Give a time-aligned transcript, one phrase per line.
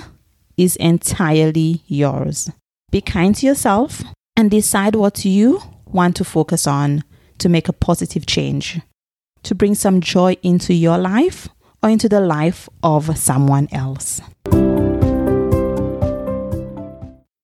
[0.57, 2.51] is entirely yours.
[2.91, 4.03] Be kind to yourself
[4.35, 7.03] and decide what you want to focus on
[7.39, 8.79] to make a positive change,
[9.43, 11.47] to bring some joy into your life
[11.81, 14.21] or into the life of someone else.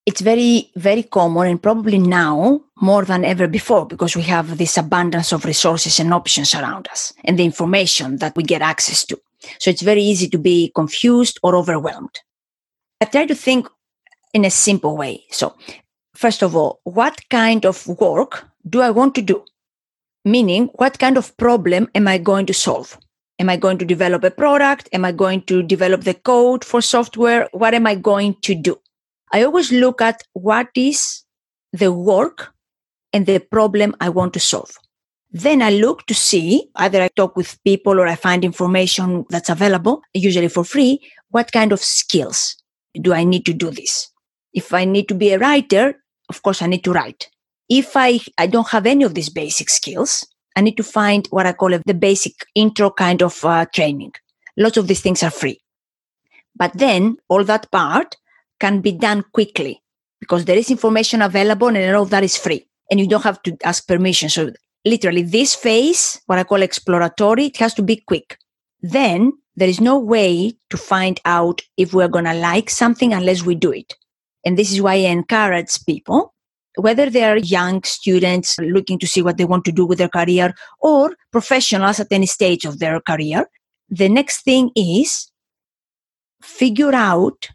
[0.06, 4.78] It's very, very common and probably now more than ever before because we have this
[4.78, 9.20] abundance of resources and options around us and the information that we get access to.
[9.60, 12.20] So it's very easy to be confused or overwhelmed.
[13.02, 13.68] I try to think
[14.34, 15.24] in a simple way.
[15.30, 15.56] So,
[16.16, 19.44] first of all, what kind of work do I want to do?
[20.26, 22.98] Meaning, what kind of problem am I going to solve?
[23.40, 24.88] Am I going to develop a product?
[24.94, 27.50] Am I going to develop the code for software?
[27.52, 28.80] What am I going to do?
[29.34, 31.24] I always look at what is
[31.74, 32.54] the work
[33.12, 34.78] and the problem I want to solve.
[35.32, 39.50] Then I look to see either I talk with people or I find information that's
[39.50, 42.56] available, usually for free, what kind of skills
[43.02, 44.10] do I need to do this?
[44.54, 45.96] If I need to be a writer,
[46.30, 47.30] of course I need to write.
[47.70, 51.46] If I, I don't have any of these basic skills, I need to find what
[51.46, 54.14] I call a, the basic intro kind of uh, training.
[54.58, 55.60] Lots of these things are free.
[56.56, 58.16] But then all that part
[58.60, 59.82] can be done quickly
[60.20, 63.42] because there is information available and all of that is free and you don't have
[63.44, 64.30] to ask permission.
[64.30, 64.52] So
[64.86, 68.38] literally this phase, what I call exploratory, it has to be quick.
[68.82, 73.44] Then there is no way to find out if we're going to like something unless
[73.44, 73.96] we do it.
[74.46, 76.33] And this is why I encourage people,
[76.78, 80.10] whether they are young students looking to see what they want to do with their
[80.10, 83.48] career or professionals at any stage of their career.
[83.90, 85.32] The next thing is
[86.42, 87.50] figure out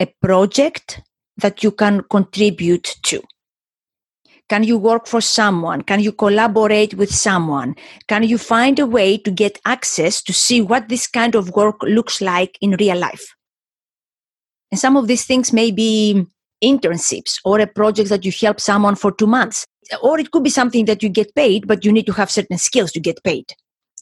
[0.00, 1.02] a project
[1.36, 3.22] that you can contribute to.
[4.48, 5.82] Can you work for someone?
[5.82, 7.76] Can you collaborate with someone?
[8.08, 11.80] Can you find a way to get access to see what this kind of work
[11.82, 13.36] looks like in real life?
[14.72, 16.26] And some of these things may be
[16.62, 19.66] internships or a project that you help someone for two months.
[20.02, 22.58] Or it could be something that you get paid, but you need to have certain
[22.58, 23.52] skills to get paid.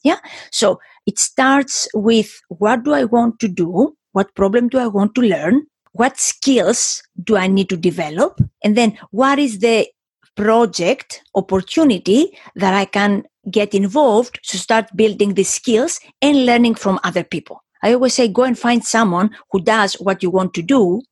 [0.04, 0.18] Yeah.
[0.52, 3.96] So it starts with what do I want to do?
[4.12, 5.66] What problem do I want to learn?
[5.92, 8.40] What skills do I need to develop?
[8.62, 9.88] And then what is the
[10.36, 17.00] project opportunity that I can get involved to start building the skills and learning from
[17.02, 17.62] other people.
[17.82, 21.02] I always say go and find someone who does what you want to do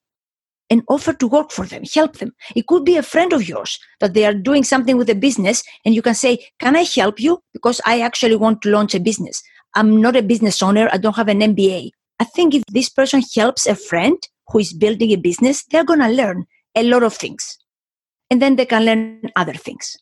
[0.71, 2.33] and offer to work for them, help them.
[2.55, 5.63] It could be a friend of yours that they are doing something with a business
[5.85, 7.41] and you can say, Can I help you?
[7.53, 9.43] Because I actually want to launch a business.
[9.75, 11.91] I'm not a business owner, I don't have an MBA.
[12.19, 14.17] I think if this person helps a friend
[14.49, 17.59] who is building a business, they're going to learn a lot of things
[18.31, 19.97] and then they can learn other things.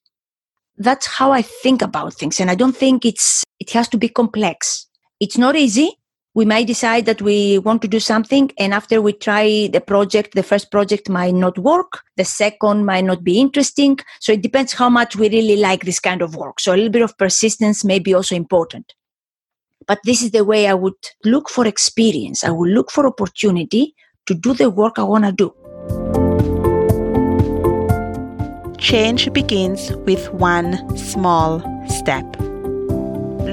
[0.77, 2.41] That's how I think about things.
[2.41, 4.87] And I don't think it's, it has to be complex.
[5.21, 5.99] It's not easy.
[6.35, 10.35] We might decide that we want to do something and after we try the project
[10.35, 13.99] the first project might not work the second might not be interesting.
[14.21, 16.61] So it depends how much we really like this kind of work.
[16.61, 18.93] So a little bit of persistence may be also important.
[19.87, 20.95] But this is the way i would
[21.25, 22.45] look for experience.
[22.45, 23.95] I would look for opportunity
[24.27, 25.55] to do the work i want to do.
[28.79, 32.25] Change begins with one small step.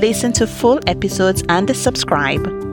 [0.01, 2.70] Listen to full episodes and subscribe